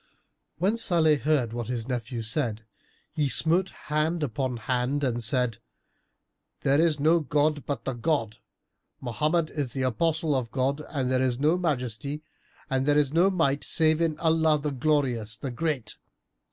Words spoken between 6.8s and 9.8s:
is no god but the God! Mohammed is